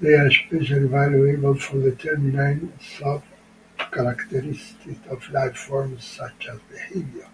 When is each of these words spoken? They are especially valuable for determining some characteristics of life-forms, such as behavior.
They 0.00 0.14
are 0.14 0.26
especially 0.26 0.86
valuable 0.86 1.56
for 1.56 1.80
determining 1.82 2.72
some 2.78 3.20
characteristics 3.76 5.04
of 5.08 5.28
life-forms, 5.30 6.04
such 6.04 6.46
as 6.46 6.60
behavior. 6.70 7.26